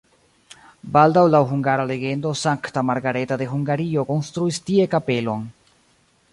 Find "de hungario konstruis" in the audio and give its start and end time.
3.43-4.61